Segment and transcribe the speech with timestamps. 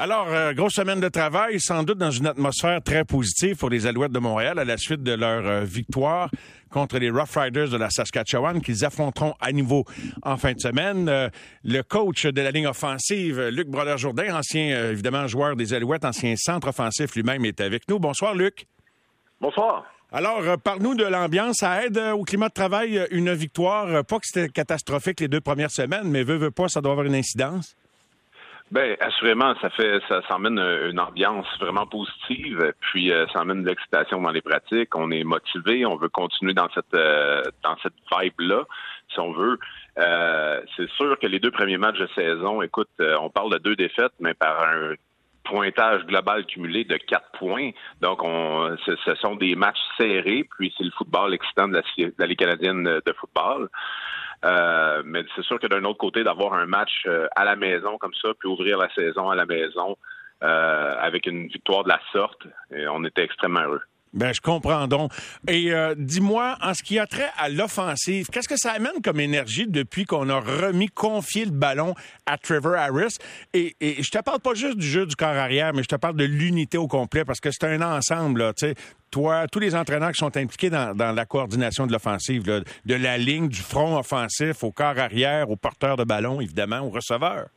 [0.00, 3.84] Alors, euh, grosse semaine de travail, sans doute dans une atmosphère très positive pour les
[3.84, 6.30] Alouettes de Montréal à la suite de leur euh, victoire
[6.70, 9.84] contre les Rough Riders de la Saskatchewan qu'ils affronteront à nouveau
[10.22, 11.08] en fin de semaine.
[11.08, 11.28] Euh,
[11.64, 16.68] le coach de la ligne offensive, Luc Brodeur-Jourdain, ancien, évidemment, joueur des Alouettes, ancien centre
[16.68, 17.98] offensif lui-même, est avec nous.
[17.98, 18.68] Bonsoir, Luc.
[19.40, 19.84] Bonsoir.
[20.12, 21.56] Alors, parle-nous de l'ambiance.
[21.56, 24.04] Ça aide au climat de travail une victoire.
[24.04, 27.06] Pas que c'était catastrophique les deux premières semaines, mais veut, veut pas, ça doit avoir
[27.06, 27.74] une incidence.
[28.70, 33.62] Ben, assurément, ça fait, ça, ça emmène une ambiance vraiment positive, puis euh, ça emmène
[33.62, 34.94] de l'excitation dans les pratiques.
[34.94, 38.64] On est motivé, on veut continuer dans cette euh, dans cette vibe là,
[39.10, 39.58] si on veut.
[39.98, 43.74] Euh, c'est sûr que les deux premiers matchs de saison, écoute, on parle de deux
[43.74, 44.94] défaites, mais par un
[45.44, 47.70] pointage global cumulé de quatre points.
[48.02, 52.14] Donc, on, ce, sont des matchs serrés, puis c'est le football excitant de la, de
[52.18, 53.70] la Ligue canadienne de football.
[54.44, 57.98] Euh, mais c'est sûr que d'un autre côté, d'avoir un match euh, à la maison
[57.98, 59.96] comme ça, puis ouvrir la saison à la maison
[60.44, 63.82] euh, avec une victoire de la sorte, on était extrêmement heureux.
[64.14, 65.12] Ben, je comprends donc.
[65.48, 69.66] Et dis-moi, en ce qui a trait à l'offensive, qu'est-ce que ça amène comme énergie
[69.66, 71.94] depuis qu'on a remis, confié le ballon
[72.24, 73.18] à Trevor Harris?
[73.52, 76.16] Et, je te parle pas juste du jeu du corps arrière, mais je te parle
[76.16, 78.40] de l'unité au complet parce que c'est un ensemble.
[78.40, 78.76] Là, sais
[79.10, 83.48] toi, tous les entraîneurs qui sont impliqués dans, la coordination de l'offensive, de la ligne,
[83.48, 87.48] du front offensif au corps arrière, au porteur de ballon, évidemment, au receveur.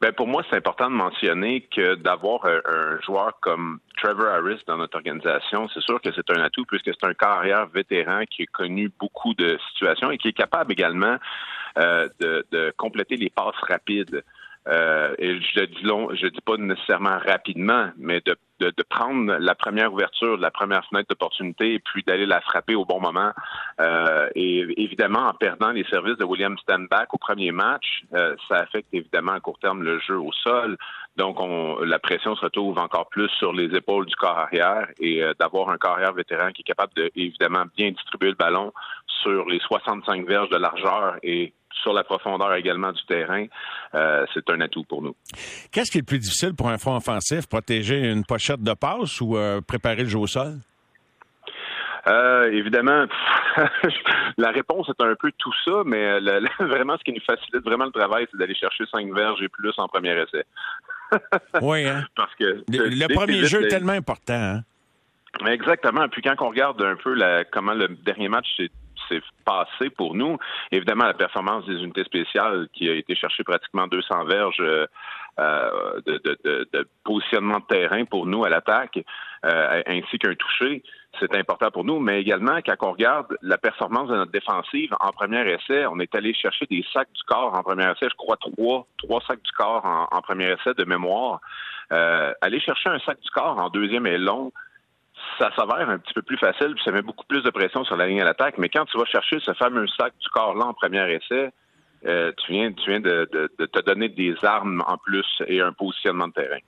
[0.00, 4.76] Ben pour moi, c'est important de mentionner que d'avoir un, joueur comme Trevor Harris dans
[4.76, 8.46] notre organisation, c'est sûr que c'est un atout puisque c'est un carrière vétéran qui a
[8.46, 11.16] connu beaucoup de situations et qui est capable également
[11.78, 14.22] euh, de, compléter les passes rapides.
[14.66, 19.36] Euh, et je dis long, je dis pas nécessairement rapidement, mais de, de, de, prendre
[19.38, 23.32] la première ouverture, la première fenêtre d'opportunité, puis d'aller la frapper au bon moment.
[23.80, 28.56] Euh, et évidemment, en perdant les services de William Stanback au premier match, euh, ça
[28.56, 30.78] affecte évidemment à court terme le jeu au sol.
[31.16, 35.22] Donc, on, la pression se retrouve encore plus sur les épaules du corps arrière et
[35.22, 38.72] euh, d'avoir un corps arrière vétéran qui est capable de, évidemment, bien distribuer le ballon
[39.22, 41.52] sur les 65 verges de largeur et
[41.82, 43.46] sur la profondeur également du terrain,
[43.94, 45.14] euh, c'est un atout pour nous.
[45.70, 49.20] Qu'est-ce qui est le plus difficile pour un front offensif, protéger une pochette de passe
[49.20, 50.54] ou euh, préparer le jeu au sol?
[52.06, 53.06] Euh, évidemment,
[54.38, 56.20] la réponse est un peu tout ça, mais
[56.60, 59.72] vraiment, ce qui nous facilite vraiment le travail, c'est d'aller chercher cinq verges et plus
[59.78, 60.44] en premier essai.
[61.62, 62.04] oui, hein?
[62.16, 64.34] Parce que le, premier jeu est tellement important.
[64.34, 64.62] Hein?
[65.46, 66.08] Exactement.
[66.08, 68.70] Puis quand on regarde un peu la, comment le dernier match s'est
[69.08, 70.38] s'est passé pour nous.
[70.72, 74.86] Évidemment, la performance des unités spéciales qui a été chercher pratiquement 200 verges euh,
[75.38, 78.98] euh, de, de, de, positionnement de terrain pour nous à l'attaque,
[79.44, 80.82] euh, ainsi qu'un toucher,
[81.20, 82.00] c'est important pour nous.
[82.00, 86.14] Mais également, quand on regarde la performance de notre défensive en premier essai, on est
[86.14, 88.08] allé chercher des sacs du corps en premier essai.
[88.10, 91.40] Je crois trois, trois sacs du corps en, premier essai de mémoire.
[91.90, 94.52] aller chercher un sac du corps en deuxième et long,
[95.38, 97.96] ça s'avère un petit peu plus facile, puis ça met beaucoup plus de pression sur
[97.96, 98.58] la ligne à l'attaque.
[98.58, 101.50] Mais quand tu vas chercher ce fameux sac du corps-là en premier essai,
[102.06, 103.28] euh, tu viens, de,
[103.58, 106.58] te donner des armes en plus et un positionnement de terrain.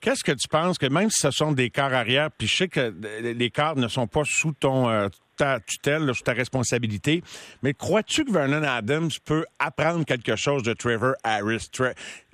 [0.00, 2.68] Qu'est-ce que tu penses que même si ce sont des quarts arrière, puis je sais
[2.68, 5.08] que les quarts ne sont pas sous ton euh,
[5.40, 7.22] ta tutelle, sous ta responsabilité,
[7.62, 11.70] mais crois-tu que Vernon Adams peut apprendre quelque chose de Trevor Harris?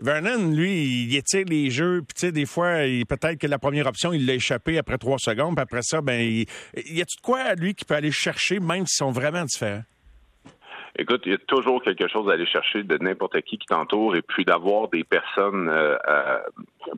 [0.01, 2.79] Vernon, lui, il étire les jeux, puis tu sais, des fois,
[3.09, 6.21] peut-être que la première option, il l'a échappé après trois secondes, puis après ça, ben,
[6.21, 9.85] il, y a-tu de quoi, lui, qui peut aller chercher, même s'ils sont vraiment différents?
[10.99, 14.17] Écoute, il y a toujours quelque chose à aller chercher de n'importe qui qui t'entoure
[14.17, 16.39] et puis d'avoir des personnes euh, euh,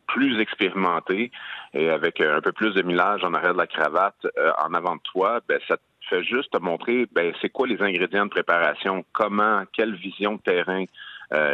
[0.06, 1.32] plus expérimentées
[1.74, 4.96] et avec un peu plus de millage en arrière de la cravate euh, en avant
[4.96, 8.30] de toi, ben ça te fait juste te montrer ben c'est quoi les ingrédients de
[8.30, 10.84] préparation, comment, quelle vision de terrain.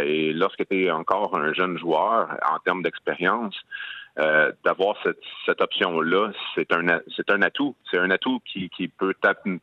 [0.04, 3.56] et lorsque tu es encore un jeune joueur en termes d'expérience,
[4.18, 7.74] euh, d'avoir cette, cette option-là, c'est un c'est un atout.
[7.90, 9.14] C'est un atout qui, qui peut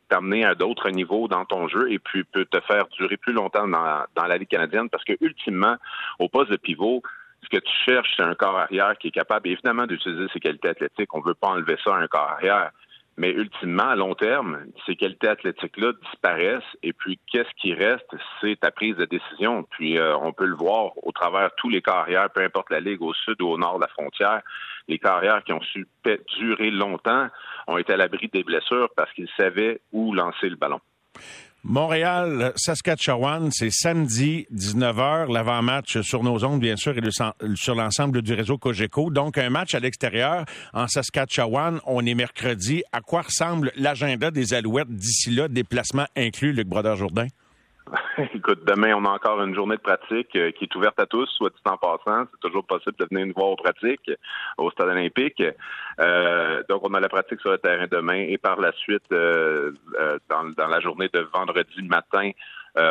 [0.08, 3.66] t'amener à d'autres niveaux dans ton jeu et puis peut te faire durer plus longtemps
[3.66, 5.76] dans, dans la Ligue canadienne parce que ultimement,
[6.18, 7.02] au poste de pivot,
[7.42, 10.68] ce que tu cherches, c'est un corps arrière qui est capable évidemment d'utiliser ses qualités
[10.68, 11.14] athlétiques.
[11.14, 12.70] On veut pas enlever ça à un corps arrière.
[13.18, 18.08] Mais ultimement, à long terme, ces qualités athlétiques-là disparaissent et puis qu'est-ce qui reste,
[18.40, 19.64] c'est ta prise de décision.
[19.70, 23.02] Puis euh, on peut le voir au travers tous les carrières, peu importe la ligue,
[23.02, 24.40] au sud ou au nord de la frontière,
[24.88, 25.86] les carrières qui ont su
[26.38, 27.28] durer longtemps
[27.66, 30.80] ont été à l'abri des blessures parce qu'ils savaient où lancer le ballon.
[31.64, 37.00] Montréal, Saskatchewan, c'est samedi 19h, l'avant-match sur nos ondes, bien sûr, et
[37.54, 39.10] sur l'ensemble du réseau Cogeco.
[39.10, 41.78] Donc, un match à l'extérieur en Saskatchewan.
[41.86, 42.82] On est mercredi.
[42.90, 47.28] À quoi ressemble l'agenda des Alouettes d'ici là, déplacement inclus, Luc Brodeur-Jourdain?
[48.34, 51.26] Écoute, demain, on a encore une journée de pratique euh, qui est ouverte à tous,
[51.36, 52.26] soit dit en passant.
[52.30, 54.10] C'est toujours possible de venir nous voir aux pratiques
[54.58, 55.42] au Stade olympique.
[56.00, 59.72] Euh, donc, on a la pratique sur le terrain demain et par la suite, euh,
[60.30, 62.30] dans, dans, la journée de vendredi matin,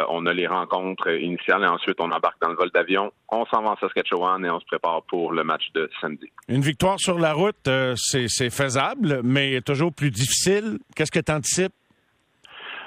[0.09, 3.11] on a les rencontres initiales et ensuite on embarque dans le vol d'avion.
[3.29, 6.31] On s'en va en Saskatchewan et on se prépare pour le match de samedi.
[6.47, 10.77] Une victoire sur la route, c'est faisable, mais toujours plus difficile.
[10.95, 11.73] Qu'est-ce que tu anticipes?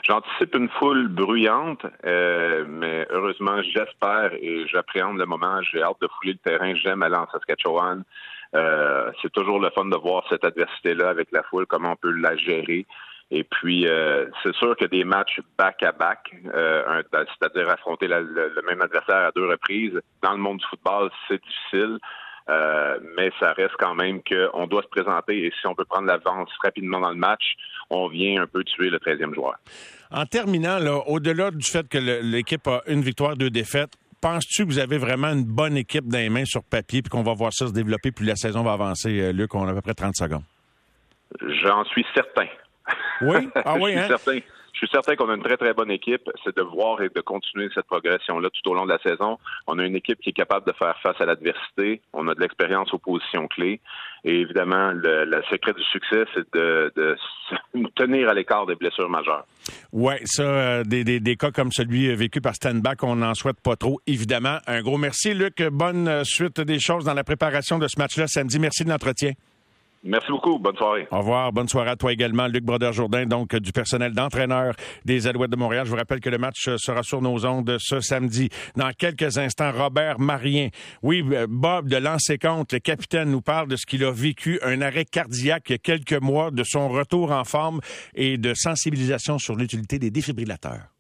[0.07, 5.63] J'anticipe une foule bruyante, euh, mais heureusement, j'espère et j'appréhende le moment.
[5.63, 6.75] J'ai hâte de fouler le terrain.
[6.75, 8.05] J'aime aller en Saskatchewan.
[8.55, 12.11] Euh, c'est toujours le fun de voir cette adversité-là avec la foule, comment on peut
[12.11, 12.87] la gérer.
[13.31, 19.31] Et puis, euh, c'est sûr que des matchs back-à-back, c'est-à-dire affronter le même adversaire à
[19.35, 21.99] deux reprises, dans le monde du football, c'est difficile.
[22.51, 26.07] Euh, mais ça reste quand même qu'on doit se présenter et si on peut prendre
[26.07, 27.43] l'avance rapidement dans le match,
[27.89, 29.55] on vient un peu tuer le 13e joueur.
[30.11, 34.79] En terminant, au-delà du fait que l'équipe a une victoire, deux défaites, penses-tu que vous
[34.79, 37.67] avez vraiment une bonne équipe dans les mains sur papier puis qu'on va voir ça
[37.67, 39.55] se développer plus la saison va avancer, euh, Luc?
[39.55, 40.45] On a à peu près 30 secondes.
[41.63, 42.47] J'en suis certain.
[43.23, 43.49] Oui?
[43.55, 44.07] Ah oui, hein?
[44.07, 44.41] certain.
[44.75, 46.29] Je suis certain qu'on a une très, très bonne équipe.
[46.45, 49.39] C'est de voir et de continuer cette progression-là tout au long de la saison.
[49.69, 52.01] On a une équipe qui est capable de faire face à l'adversité.
[52.13, 53.81] On a de l'expérience aux positions clés.
[54.25, 57.17] Et évidemment, le, secret du succès, c'est de,
[57.95, 59.47] tenir à l'écart des blessures majeures.
[59.93, 63.61] Oui, ça, euh, des, des, des, cas comme celui vécu par Stanback, on n'en souhaite
[63.61, 64.59] pas trop, évidemment.
[64.67, 65.63] Un gros merci, Luc.
[65.71, 68.59] Bonne suite des choses dans la préparation de ce match-là samedi.
[68.59, 69.35] Merci de l'entretien.
[70.05, 70.59] Merci beaucoup.
[70.59, 71.09] Bonne soirée.
[71.11, 71.53] Au revoir.
[71.53, 74.75] Bonne soirée à toi également, Luc Brodeur-Jourdain, donc du personnel d'entraîneur
[75.05, 75.87] des Alouettes de Montréal.
[75.87, 78.51] Je vous rappelle que le match sera sur nos ondes ce samedi.
[78.77, 80.69] Dans quelques instants, Robert Marien.
[81.03, 84.83] Oui, Bob de Lancé Compte, le capitaine, nous parle de ce qu'il a vécu, un
[84.83, 87.81] arrêt cardiaque quelques mois, de son retour en forme
[88.15, 90.94] et de sensibilisation sur l'utilité des défibrillateurs.